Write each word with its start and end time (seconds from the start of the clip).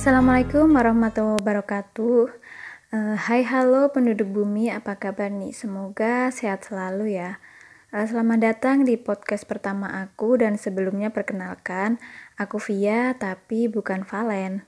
Assalamualaikum 0.00 0.80
warahmatullahi 0.80 1.44
wabarakatuh. 1.44 2.32
Uh, 2.88 3.20
hai 3.20 3.44
halo 3.44 3.92
penduduk 3.92 4.32
bumi, 4.32 4.72
apa 4.72 4.96
kabar 4.96 5.28
nih? 5.28 5.52
Semoga 5.52 6.32
sehat 6.32 6.64
selalu 6.64 7.20
ya. 7.20 7.36
Uh, 7.92 8.08
selamat 8.08 8.40
datang 8.40 8.88
di 8.88 8.96
podcast 8.96 9.44
pertama 9.44 9.92
aku 9.92 10.40
dan 10.40 10.56
sebelumnya 10.56 11.12
perkenalkan, 11.12 12.00
aku 12.40 12.56
Via 12.56 13.12
tapi 13.20 13.68
bukan 13.68 14.08
Valen. 14.08 14.64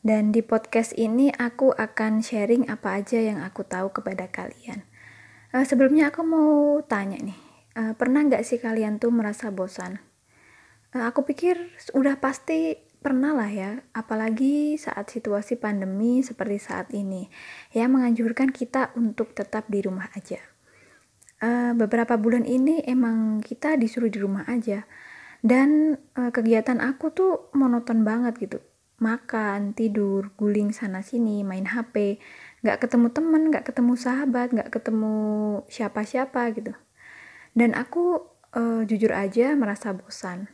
Dan 0.00 0.32
di 0.32 0.40
podcast 0.40 0.96
ini 0.96 1.28
aku 1.28 1.76
akan 1.76 2.24
sharing 2.24 2.64
apa 2.72 3.04
aja 3.04 3.20
yang 3.20 3.44
aku 3.44 3.68
tahu 3.68 3.92
kepada 3.92 4.32
kalian. 4.32 4.88
Uh, 5.52 5.68
sebelumnya 5.68 6.08
aku 6.08 6.24
mau 6.24 6.80
tanya 6.88 7.20
nih, 7.20 7.36
uh, 7.76 7.92
pernah 8.00 8.24
nggak 8.24 8.40
sih 8.40 8.56
kalian 8.56 8.96
tuh 8.96 9.12
merasa 9.12 9.52
bosan? 9.52 10.00
Aku 10.96 11.28
pikir 11.28 11.76
udah 11.92 12.16
pasti 12.16 12.80
pernah 13.04 13.36
lah 13.36 13.52
ya, 13.52 13.84
apalagi 13.92 14.80
saat 14.80 15.12
situasi 15.12 15.60
pandemi 15.60 16.24
seperti 16.24 16.56
saat 16.56 16.88
ini, 16.96 17.28
yang 17.76 17.92
menganjurkan 17.92 18.48
kita 18.48 18.96
untuk 18.96 19.36
tetap 19.36 19.68
di 19.68 19.84
rumah 19.84 20.08
aja. 20.16 20.40
Uh, 21.44 21.76
beberapa 21.76 22.16
bulan 22.16 22.48
ini 22.48 22.80
emang 22.88 23.44
kita 23.44 23.76
disuruh 23.76 24.08
di 24.08 24.16
rumah 24.16 24.48
aja, 24.48 24.88
dan 25.44 26.00
uh, 26.16 26.32
kegiatan 26.32 26.80
aku 26.80 27.12
tuh 27.12 27.32
monoton 27.52 28.08
banget 28.08 28.40
gitu. 28.40 28.64
Makan, 29.04 29.76
tidur, 29.76 30.32
guling 30.40 30.72
sana 30.72 31.04
sini, 31.04 31.44
main 31.44 31.68
HP, 31.68 32.16
nggak 32.64 32.88
ketemu 32.88 33.12
temen, 33.12 33.52
nggak 33.52 33.68
ketemu 33.68 33.92
sahabat, 34.00 34.56
nggak 34.56 34.72
ketemu 34.72 35.16
siapa-siapa 35.68 36.48
gitu. 36.56 36.72
Dan 37.52 37.76
aku 37.76 38.24
uh, 38.56 38.80
jujur 38.88 39.12
aja 39.12 39.52
merasa 39.52 39.92
bosan. 39.92 40.48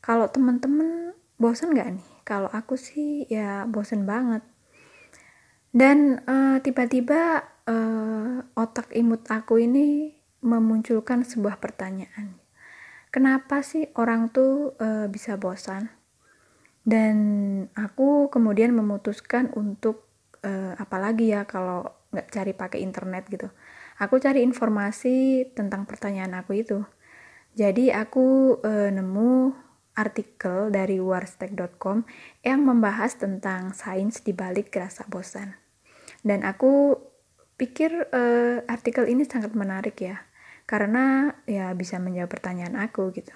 Kalau 0.00 0.32
temen-temen 0.32 1.12
bosen 1.36 1.74
gak 1.74 1.98
nih? 1.98 2.08
Kalau 2.24 2.48
aku 2.48 2.78
sih 2.78 3.28
ya 3.28 3.68
bosen 3.68 4.08
banget. 4.08 4.42
Dan 5.74 6.22
uh, 6.30 6.62
tiba-tiba 6.62 7.42
uh, 7.66 8.46
otak 8.54 8.94
imut 8.94 9.26
aku 9.26 9.58
ini 9.58 10.14
memunculkan 10.44 11.26
sebuah 11.26 11.58
pertanyaan. 11.58 12.38
Kenapa 13.10 13.62
sih 13.62 13.90
orang 13.98 14.30
tuh 14.30 14.78
uh, 14.78 15.10
bisa 15.10 15.34
bosan? 15.34 15.90
Dan 16.84 17.16
aku 17.74 18.28
kemudian 18.28 18.76
memutuskan 18.76 19.50
untuk 19.56 20.06
uh, 20.44 20.76
apalagi 20.76 21.32
ya 21.32 21.48
kalau 21.48 21.88
nggak 22.12 22.28
cari 22.30 22.52
pakai 22.54 22.78
internet 22.84 23.26
gitu. 23.26 23.48
Aku 23.98 24.20
cari 24.22 24.44
informasi 24.46 25.48
tentang 25.56 25.88
pertanyaan 25.88 26.38
aku 26.38 26.54
itu. 26.54 26.84
Jadi 27.54 27.90
aku 27.90 28.58
uh, 28.62 28.90
nemu 28.90 29.54
artikel 29.94 30.74
dari 30.74 30.98
warstek.com 30.98 32.02
yang 32.42 32.60
membahas 32.66 33.18
tentang 33.18 33.70
sains 33.72 34.22
di 34.26 34.34
balik 34.34 34.74
rasa 34.74 35.06
bosan. 35.06 35.54
Dan 36.20 36.42
aku 36.42 36.98
pikir 37.54 38.10
uh, 38.10 38.66
artikel 38.66 39.06
ini 39.06 39.22
sangat 39.22 39.54
menarik 39.54 39.94
ya, 40.02 40.26
karena 40.66 41.36
ya 41.46 41.70
bisa 41.78 42.02
menjawab 42.02 42.30
pertanyaan 42.30 42.74
aku 42.74 43.14
gitu. 43.14 43.32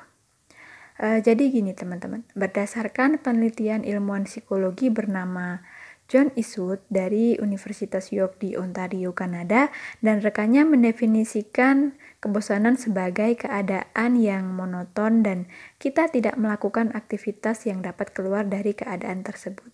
Uh, 0.98 1.23
jadi 1.23 1.47
gini 1.47 1.78
teman-teman, 1.78 2.27
berdasarkan 2.34 3.22
penelitian 3.22 3.87
ilmuwan 3.87 4.27
psikologi 4.27 4.91
bernama 4.91 5.62
John 6.09 6.33
Eastwood 6.41 6.81
dari 6.89 7.37
Universitas 7.37 8.09
York 8.17 8.41
di 8.41 8.56
Ontario, 8.56 9.12
Kanada, 9.12 9.69
dan 10.01 10.25
rekannya 10.25 10.65
mendefinisikan 10.65 12.00
kebosanan 12.25 12.81
sebagai 12.81 13.37
keadaan 13.37 14.17
yang 14.17 14.56
monoton 14.56 15.20
dan 15.20 15.53
kita 15.77 16.09
tidak 16.09 16.41
melakukan 16.41 16.97
aktivitas 16.97 17.69
yang 17.69 17.84
dapat 17.84 18.16
keluar 18.16 18.49
dari 18.49 18.72
keadaan 18.72 19.21
tersebut. 19.21 19.69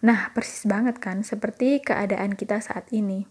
Nah, 0.00 0.32
persis 0.32 0.64
banget 0.64 1.04
kan, 1.04 1.20
seperti 1.20 1.84
keadaan 1.84 2.32
kita 2.32 2.64
saat 2.64 2.88
ini. 2.88 3.28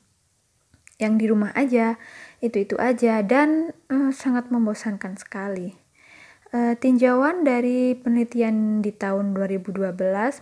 Yang 1.01 1.13
di 1.17 1.25
rumah 1.33 1.51
aja, 1.57 1.97
itu-itu 2.37 2.77
aja, 2.77 3.25
dan 3.25 3.73
uh, 3.89 4.13
sangat 4.13 4.53
membosankan 4.53 5.17
sekali. 5.17 5.86
Uh, 6.47 6.79
tinjauan 6.79 7.43
dari 7.43 7.91
penelitian 7.91 8.79
di 8.79 8.95
tahun 8.95 9.35
2012 9.35 9.83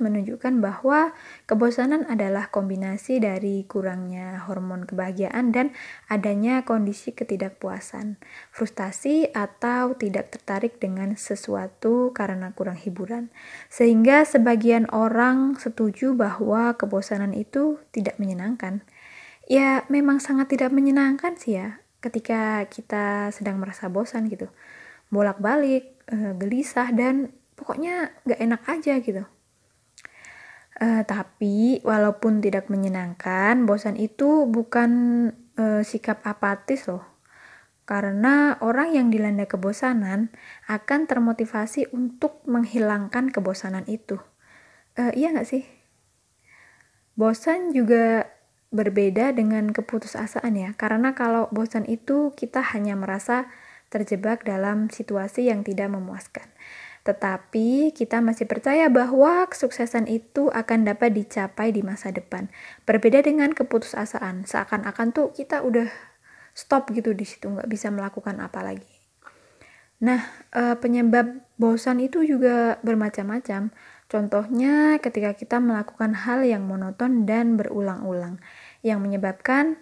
menunjukkan 0.06 0.62
bahwa 0.62 1.18
kebosanan 1.50 2.06
adalah 2.06 2.54
kombinasi 2.54 3.18
dari 3.18 3.66
kurangnya 3.66 4.46
hormon 4.46 4.86
kebahagiaan 4.86 5.50
dan 5.50 5.74
adanya 6.06 6.62
kondisi 6.62 7.10
ketidakpuasan, 7.10 8.22
frustasi 8.54 9.34
atau 9.34 9.98
tidak 9.98 10.30
tertarik 10.30 10.78
dengan 10.78 11.18
sesuatu 11.18 12.14
karena 12.14 12.54
kurang 12.54 12.78
hiburan. 12.78 13.34
Sehingga 13.74 14.30
sebagian 14.30 14.86
orang 14.94 15.58
setuju 15.58 16.14
bahwa 16.14 16.78
kebosanan 16.78 17.34
itu 17.34 17.82
tidak 17.90 18.22
menyenangkan. 18.22 18.86
Ya, 19.50 19.90
memang 19.90 20.22
sangat 20.22 20.54
tidak 20.54 20.70
menyenangkan 20.70 21.34
sih 21.34 21.58
ya 21.58 21.82
ketika 21.98 22.70
kita 22.70 23.34
sedang 23.34 23.58
merasa 23.58 23.90
bosan 23.90 24.30
gitu. 24.30 24.54
Bolak-balik 25.10 25.94
uh, 26.12 26.34
gelisah 26.38 26.92
dan 26.94 27.34
pokoknya 27.56 28.12
gak 28.28 28.42
enak 28.42 28.62
aja 28.68 28.94
gitu. 29.00 29.24
Uh, 30.76 31.08
tapi 31.08 31.80
walaupun 31.88 32.44
tidak 32.44 32.68
menyenangkan, 32.68 33.64
bosan 33.64 33.96
itu 33.96 34.44
bukan 34.44 34.92
uh, 35.56 35.82
sikap 35.88 36.20
apatis 36.28 36.92
loh. 36.92 37.04
Karena 37.86 38.58
orang 38.60 38.98
yang 38.98 39.08
dilanda 39.14 39.46
kebosanan 39.46 40.34
akan 40.66 41.06
termotivasi 41.06 41.94
untuk 41.94 42.44
menghilangkan 42.44 43.32
kebosanan 43.32 43.88
itu. 43.88 44.20
Uh, 45.00 45.16
iya 45.16 45.32
gak 45.32 45.48
sih? 45.48 45.64
Bosan 47.16 47.72
juga 47.72 48.28
berbeda 48.76 49.32
dengan 49.32 49.72
keputusasaan 49.72 50.52
ya. 50.60 50.76
Karena 50.76 51.16
kalau 51.16 51.48
bosan 51.56 51.88
itu 51.88 52.36
kita 52.36 52.60
hanya 52.76 53.00
merasa 53.00 53.48
terjebak 53.95 54.44
dalam 54.44 54.91
situasi 54.91 55.47
yang 55.47 55.63
tidak 55.63 55.88
memuaskan. 55.88 56.51
Tetapi 57.07 57.95
kita 57.95 58.19
masih 58.19 58.50
percaya 58.50 58.91
bahwa 58.91 59.47
kesuksesan 59.47 60.11
itu 60.11 60.51
akan 60.51 60.89
dapat 60.89 61.16
dicapai 61.16 61.72
di 61.72 61.85
masa 61.85 62.11
depan. 62.11 62.51
Berbeda 62.83 63.23
dengan 63.23 63.56
keputusasaan, 63.56 64.44
seakan-akan 64.44 65.16
tuh 65.16 65.31
kita 65.31 65.63
udah 65.63 65.88
stop 66.57 66.89
gitu 66.91 67.13
di 67.13 67.23
situ, 67.23 67.47
nggak 67.47 67.69
bisa 67.69 67.94
melakukan 67.94 68.41
apa 68.41 68.66
lagi. 68.66 68.89
Nah, 70.01 70.27
e, 70.50 70.75
penyebab 70.81 71.45
bosan 71.62 72.01
itu 72.01 72.25
juga 72.25 72.81
bermacam-macam. 72.81 73.69
Contohnya 74.09 74.97
ketika 74.97 75.38
kita 75.38 75.62
melakukan 75.62 76.25
hal 76.25 76.41
yang 76.41 76.66
monoton 76.66 77.29
dan 77.29 77.53
berulang-ulang, 77.56 78.41
yang 78.81 79.00
menyebabkan 79.00 79.77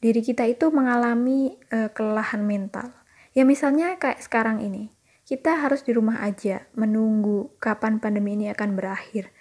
diri 0.00 0.24
kita 0.24 0.48
itu 0.48 0.72
mengalami 0.72 1.60
e, 1.68 1.92
kelelahan 1.92 2.40
mental. 2.40 3.03
Ya 3.34 3.42
misalnya 3.42 3.98
kayak 3.98 4.22
sekarang 4.22 4.62
ini, 4.62 4.94
kita 5.26 5.58
harus 5.58 5.82
di 5.82 5.90
rumah 5.90 6.22
aja 6.22 6.70
menunggu 6.78 7.58
kapan 7.58 7.98
pandemi 7.98 8.38
ini 8.38 8.46
akan 8.54 8.78
berakhir. 8.78 9.34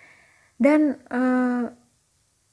Dan 0.57 0.97
eh, 1.13 1.65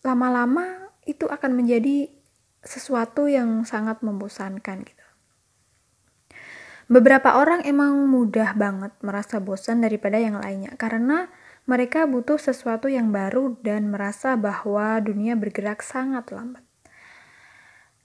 lama-lama 0.04 0.92
itu 1.08 1.24
akan 1.24 1.56
menjadi 1.56 2.12
sesuatu 2.60 3.24
yang 3.24 3.64
sangat 3.64 4.04
membosankan 4.04 4.84
gitu. 4.84 5.06
Beberapa 6.90 7.38
orang 7.38 7.62
emang 7.62 8.10
mudah 8.10 8.52
banget 8.58 8.92
merasa 9.00 9.38
bosan 9.38 9.80
daripada 9.80 10.18
yang 10.18 10.42
lainnya 10.42 10.74
karena 10.74 11.30
mereka 11.62 12.02
butuh 12.02 12.34
sesuatu 12.34 12.90
yang 12.90 13.14
baru 13.14 13.54
dan 13.62 13.94
merasa 13.94 14.34
bahwa 14.34 14.98
dunia 14.98 15.38
bergerak 15.38 15.86
sangat 15.86 16.34
lambat. 16.34 16.66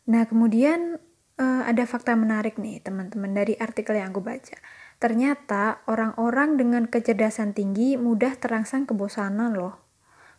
Nah, 0.06 0.30
kemudian 0.30 1.02
uh, 1.40 1.62
ada 1.68 1.84
fakta 1.88 2.16
menarik 2.16 2.60
nih 2.60 2.80
teman-teman 2.84 3.32
dari 3.36 3.56
artikel 3.60 4.00
yang 4.00 4.12
aku 4.12 4.24
baca. 4.24 4.58
Ternyata 4.96 5.84
orang-orang 5.92 6.56
dengan 6.56 6.84
kecerdasan 6.88 7.52
tinggi 7.52 8.00
mudah 8.00 8.40
terangsang 8.40 8.88
kebosanan 8.88 9.56
loh. 9.56 9.84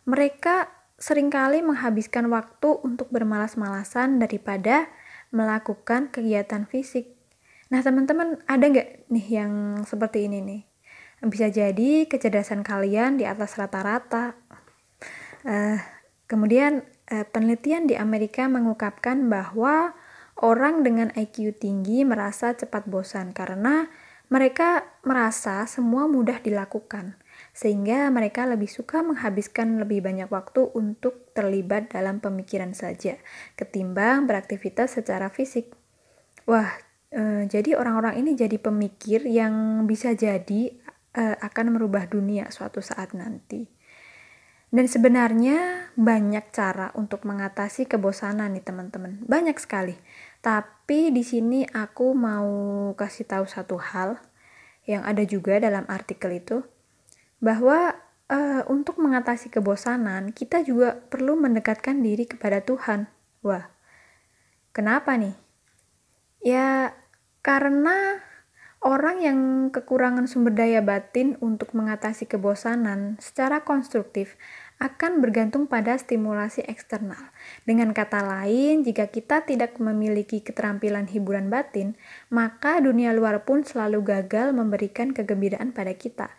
Mereka 0.09 0.71
sering 0.97 1.29
kali 1.29 1.61
menghabiskan 1.61 2.25
waktu 2.33 2.81
untuk 2.81 3.13
bermalas-malasan 3.13 4.17
daripada 4.17 4.89
melakukan 5.29 6.09
kegiatan 6.09 6.65
fisik. 6.65 7.13
Nah 7.69 7.83
teman-teman 7.85 8.41
ada 8.49 8.65
nggak 8.65 9.11
nih 9.11 9.27
yang 9.29 9.53
seperti 9.85 10.25
ini 10.25 10.41
nih? 10.41 10.61
Bisa 11.27 11.49
jadi 11.53 12.05
kecerdasan 12.09 12.65
kalian 12.65 13.21
di 13.21 13.25
atas 13.29 13.57
rata-rata. 13.57 14.37
Uh, 15.45 15.77
kemudian 16.25 16.81
uh, 17.13 17.25
penelitian 17.29 17.85
di 17.85 17.93
Amerika 17.93 18.49
mengungkapkan 18.49 19.29
bahwa 19.29 19.93
orang 20.41 20.85
dengan 20.85 21.09
IQ 21.13 21.57
tinggi 21.57 22.05
merasa 22.05 22.53
cepat 22.53 22.85
bosan 22.85 23.33
karena 23.33 23.89
mereka 24.27 24.83
merasa 25.07 25.63
semua 25.71 26.03
mudah 26.11 26.43
dilakukan, 26.43 27.15
sehingga 27.55 28.11
mereka 28.11 28.43
lebih 28.43 28.67
suka 28.67 28.99
menghabiskan 28.99 29.79
lebih 29.79 30.03
banyak 30.03 30.27
waktu 30.27 30.67
untuk 30.75 31.31
terlibat 31.31 31.95
dalam 31.95 32.19
pemikiran 32.19 32.75
saja, 32.75 33.15
ketimbang 33.55 34.27
beraktivitas 34.27 34.99
secara 34.99 35.31
fisik. 35.31 35.71
Wah, 36.43 36.75
e, 37.07 37.47
jadi 37.47 37.79
orang-orang 37.79 38.19
ini 38.19 38.35
jadi 38.35 38.59
pemikir 38.59 39.23
yang 39.23 39.87
bisa 39.87 40.11
jadi 40.11 40.75
e, 41.15 41.23
akan 41.39 41.79
merubah 41.79 42.11
dunia 42.11 42.51
suatu 42.51 42.83
saat 42.83 43.15
nanti. 43.15 43.77
Dan 44.67 44.91
sebenarnya 44.91 45.87
banyak 45.95 46.51
cara 46.51 46.91
untuk 46.99 47.23
mengatasi 47.23 47.87
kebosanan 47.87 48.51
nih 48.51 48.67
teman-teman. 48.67 49.23
Banyak 49.23 49.55
sekali. 49.63 49.95
Tapi 50.47 51.11
di 51.11 51.27
sini 51.27 51.67
aku 51.67 52.15
mau 52.15 52.47
kasih 52.95 53.27
tahu 53.27 53.43
satu 53.51 53.75
hal 53.75 54.15
yang 54.87 55.03
ada 55.03 55.27
juga 55.27 55.59
dalam 55.59 55.83
artikel 55.91 56.39
itu 56.39 56.63
bahwa 57.43 57.99
uh, 58.31 58.63
untuk 58.71 58.95
mengatasi 59.03 59.51
kebosanan 59.51 60.31
kita 60.31 60.63
juga 60.63 61.03
perlu 61.11 61.35
mendekatkan 61.35 61.99
diri 61.99 62.23
kepada 62.23 62.63
Tuhan. 62.63 63.11
Wah. 63.43 63.67
Kenapa 64.71 65.19
nih? 65.19 65.35
Ya 66.39 66.95
karena 67.43 68.23
Orang 68.77 69.25
yang 69.25 69.73
kekurangan 69.73 70.29
sumber 70.29 70.53
daya 70.53 70.85
batin 70.85 71.33
untuk 71.41 71.73
mengatasi 71.73 72.29
kebosanan 72.29 73.17
secara 73.17 73.65
konstruktif 73.65 74.37
akan 74.77 75.25
bergantung 75.25 75.65
pada 75.65 75.97
stimulasi 75.97 76.61
eksternal. 76.69 77.33
Dengan 77.65 77.97
kata 77.97 78.21
lain, 78.21 78.85
jika 78.85 79.09
kita 79.09 79.41
tidak 79.45 79.81
memiliki 79.81 80.45
keterampilan 80.45 81.09
hiburan 81.09 81.49
batin, 81.49 81.97
maka 82.29 82.77
dunia 82.77 83.09
luar 83.13 83.41
pun 83.41 83.65
selalu 83.65 84.05
gagal 84.05 84.53
memberikan 84.53 85.17
kegembiraan 85.17 85.73
pada 85.73 85.97
kita. 85.97 86.29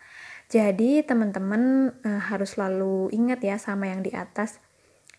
Jadi, 0.49 1.03
teman-teman 1.03 1.93
e, 2.01 2.09
harus 2.31 2.57
selalu 2.57 3.11
ingat 3.13 3.43
ya 3.43 3.59
sama 3.59 3.91
yang 3.91 4.01
di 4.01 4.15
atas. 4.15 4.57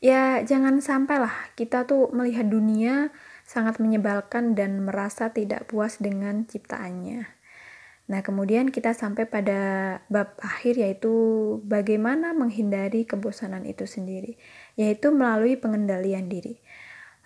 Ya, 0.01 0.41
jangan 0.41 0.81
sampailah 0.81 1.53
kita 1.61 1.85
tuh 1.85 2.09
melihat 2.17 2.49
dunia 2.49 3.13
sangat 3.45 3.77
menyebalkan 3.85 4.57
dan 4.57 4.81
merasa 4.81 5.29
tidak 5.29 5.69
puas 5.69 6.01
dengan 6.01 6.49
ciptaannya. 6.49 7.40
Nah, 8.11 8.27
kemudian 8.27 8.75
kita 8.75 8.91
sampai 8.91 9.31
pada 9.31 9.61
bab 10.11 10.35
akhir 10.43 10.83
yaitu 10.83 11.15
bagaimana 11.63 12.35
menghindari 12.35 13.07
kebosanan 13.07 13.63
itu 13.63 13.87
sendiri, 13.87 14.35
yaitu 14.75 15.15
melalui 15.15 15.55
pengendalian 15.55 16.27
diri. 16.27 16.59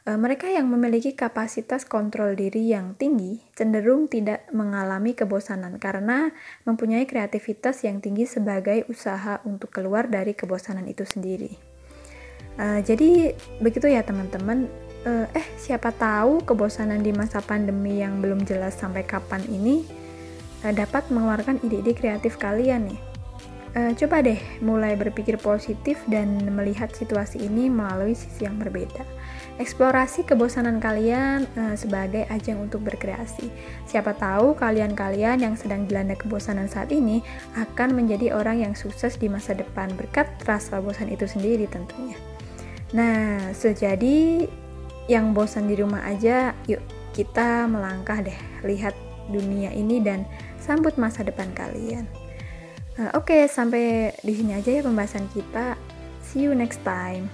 E, 0.05 0.13
mereka 0.21 0.53
yang 0.53 0.69
memiliki 0.69 1.17
kapasitas 1.17 1.89
kontrol 1.89 2.37
diri 2.37 2.69
yang 2.69 3.01
tinggi 3.01 3.41
cenderung 3.57 4.13
tidak 4.13 4.45
mengalami 4.53 5.17
kebosanan 5.17 5.81
karena 5.81 6.37
mempunyai 6.69 7.09
kreativitas 7.09 7.81
yang 7.89 8.05
tinggi 8.05 8.29
sebagai 8.29 8.85
usaha 8.93 9.41
untuk 9.49 9.73
keluar 9.73 10.13
dari 10.13 10.37
kebosanan 10.37 10.85
itu 10.85 11.09
sendiri. 11.09 11.57
Uh, 12.55 12.79
jadi 12.87 13.35
begitu 13.59 13.91
ya 13.91 14.07
teman-teman 14.07 14.71
uh, 15.03 15.27
eh 15.35 15.43
siapa 15.59 15.91
tahu 15.91 16.47
kebosanan 16.47 17.03
di 17.03 17.11
masa 17.11 17.43
pandemi 17.43 17.99
yang 17.99 18.23
belum 18.23 18.47
jelas 18.47 18.79
sampai 18.79 19.03
kapan 19.03 19.43
ini 19.51 20.04
dapat 20.73 21.05
mengeluarkan 21.13 21.61
ide-ide 21.61 21.93
kreatif 21.93 22.41
kalian 22.41 22.89
nih. 22.89 23.01
Uh, 23.75 23.91
coba 23.99 24.23
deh 24.23 24.39
mulai 24.63 24.95
berpikir 24.95 25.35
positif 25.35 25.99
dan 26.07 26.39
melihat 26.47 26.95
situasi 26.95 27.43
ini 27.43 27.67
melalui 27.67 28.15
sisi 28.15 28.47
yang 28.47 28.55
berbeda. 28.55 29.03
Eksplorasi 29.59 30.23
kebosanan 30.23 30.79
kalian 30.79 31.51
uh, 31.59 31.75
sebagai 31.75 32.23
ajang 32.31 32.63
untuk 32.71 32.87
berkreasi. 32.87 33.51
Siapa 33.91 34.15
tahu 34.15 34.55
kalian-kalian 34.55 35.43
yang 35.43 35.59
sedang 35.59 35.91
dilanda 35.91 36.15
kebosanan 36.15 36.71
saat 36.71 36.95
ini 36.95 37.19
akan 37.59 37.99
menjadi 37.99 38.39
orang 38.39 38.63
yang 38.63 38.79
sukses 38.79 39.19
di 39.19 39.27
masa 39.27 39.59
depan 39.59 39.91
berkat 39.99 40.31
rasa 40.47 40.79
bosan 40.79 41.11
itu 41.11 41.27
sendiri 41.27 41.67
tentunya. 41.67 42.15
Nah, 42.95 43.51
sejadi 43.51 44.47
yang 45.11 45.35
bosan 45.35 45.67
di 45.67 45.75
rumah 45.83 46.07
aja, 46.07 46.55
yuk 46.71 46.79
kita 47.11 47.67
melangkah 47.67 48.23
deh, 48.23 48.39
lihat 48.63 48.95
dunia 49.31 49.75
ini 49.75 49.99
dan 49.99 50.23
sambut 50.65 50.97
masa 50.97 51.21
depan 51.21 51.53
kalian. 51.53 52.09
Uh, 52.97 53.13
Oke, 53.13 53.37
okay, 53.37 53.43
sampai 53.45 54.17
di 54.25 54.33
sini 54.33 54.57
aja 54.57 54.73
ya 54.73 54.81
pembahasan 54.81 55.29
kita. 55.37 55.77
See 56.25 56.49
you 56.49 56.57
next 56.57 56.81
time. 56.81 57.29